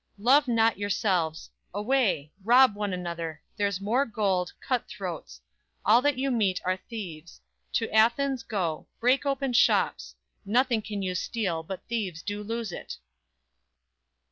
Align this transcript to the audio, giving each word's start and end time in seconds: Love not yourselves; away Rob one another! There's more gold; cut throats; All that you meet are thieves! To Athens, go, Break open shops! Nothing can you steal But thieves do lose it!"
Love 0.17 0.47
not 0.47 0.79
yourselves; 0.79 1.51
away 1.75 2.31
Rob 2.43 2.73
one 2.75 2.91
another! 2.91 3.39
There's 3.55 3.79
more 3.79 4.03
gold; 4.03 4.51
cut 4.59 4.87
throats; 4.89 5.39
All 5.85 6.01
that 6.01 6.17
you 6.17 6.31
meet 6.31 6.59
are 6.65 6.77
thieves! 6.89 7.39
To 7.73 7.91
Athens, 7.93 8.41
go, 8.41 8.87
Break 8.99 9.27
open 9.27 9.53
shops! 9.53 10.15
Nothing 10.43 10.81
can 10.81 11.03
you 11.03 11.13
steal 11.13 11.61
But 11.61 11.85
thieves 11.87 12.23
do 12.23 12.41
lose 12.41 12.71
it!" 12.71 12.97